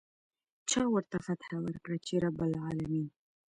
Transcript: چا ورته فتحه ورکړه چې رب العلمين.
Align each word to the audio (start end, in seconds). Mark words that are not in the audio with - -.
چا 0.69 0.81
ورته 0.93 1.17
فتحه 1.25 1.57
ورکړه 1.65 1.97
چې 2.05 2.13
رب 2.23 2.37
العلمين. 2.47 3.07